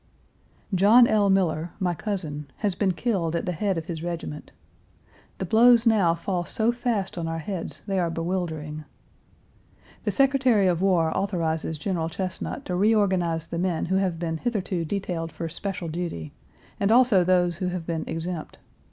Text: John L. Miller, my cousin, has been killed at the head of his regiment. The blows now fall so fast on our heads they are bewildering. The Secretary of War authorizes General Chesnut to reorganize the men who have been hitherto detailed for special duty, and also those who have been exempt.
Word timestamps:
John 0.73 1.05
L. 1.05 1.29
Miller, 1.29 1.73
my 1.79 1.93
cousin, 1.93 2.49
has 2.57 2.73
been 2.73 2.93
killed 2.93 3.35
at 3.35 3.45
the 3.45 3.51
head 3.51 3.77
of 3.77 3.85
his 3.85 4.01
regiment. 4.01 4.51
The 5.37 5.45
blows 5.45 5.85
now 5.85 6.15
fall 6.15 6.43
so 6.43 6.71
fast 6.71 7.19
on 7.19 7.27
our 7.27 7.37
heads 7.37 7.83
they 7.85 7.99
are 7.99 8.09
bewildering. 8.09 8.85
The 10.03 10.09
Secretary 10.09 10.65
of 10.65 10.81
War 10.81 11.15
authorizes 11.15 11.77
General 11.77 12.09
Chesnut 12.09 12.65
to 12.65 12.75
reorganize 12.75 13.45
the 13.45 13.59
men 13.59 13.85
who 13.85 13.97
have 13.97 14.17
been 14.17 14.37
hitherto 14.37 14.85
detailed 14.85 15.31
for 15.31 15.47
special 15.47 15.87
duty, 15.87 16.33
and 16.79 16.91
also 16.91 17.23
those 17.23 17.57
who 17.57 17.67
have 17.67 17.85
been 17.85 18.03
exempt. 18.07 18.57